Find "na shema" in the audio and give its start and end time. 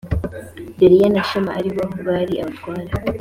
1.13-1.51